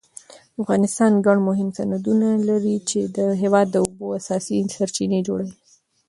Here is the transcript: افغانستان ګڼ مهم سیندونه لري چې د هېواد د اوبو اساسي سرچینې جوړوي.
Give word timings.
افغانستان 0.61 1.11
ګڼ 1.25 1.37
مهم 1.49 1.69
سیندونه 1.77 2.29
لري 2.49 2.75
چې 2.89 2.99
د 3.15 3.17
هېواد 3.41 3.67
د 3.71 3.75
اوبو 3.83 4.05
اساسي 4.19 4.57
سرچینې 4.77 5.19
جوړوي. 5.27 5.55